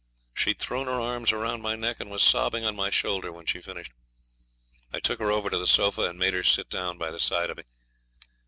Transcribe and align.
She'd 0.33 0.57
thrown 0.57 0.87
her 0.87 0.99
arms 0.99 1.31
round 1.31 1.61
my 1.61 1.75
neck 1.75 1.97
and 1.99 2.09
was 2.09 2.23
sobbing 2.23 2.65
on 2.65 2.75
my 2.75 2.89
shoulder 2.89 3.31
when 3.31 3.45
she 3.45 3.61
finished. 3.61 3.91
I 4.91 4.99
took 4.99 5.19
her 5.19 5.29
over 5.31 5.51
to 5.51 5.59
the 5.59 5.67
sofa, 5.67 6.09
and 6.09 6.17
made 6.17 6.33
her 6.33 6.41
sit 6.41 6.71
down 6.71 6.97
by 6.97 7.11
the 7.11 7.19
side 7.19 7.51
of 7.51 7.57
me. 7.57 7.63